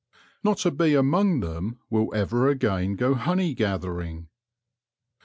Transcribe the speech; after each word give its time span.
Not 0.43 0.65
a 0.65 0.71
bee 0.71 0.95
among 0.95 1.41
them 1.41 1.77
will 1.91 2.11
ever 2.11 2.47
again 2.49 2.95
go 2.95 3.13
honey 3.13 3.53
gathering. 3.53 4.29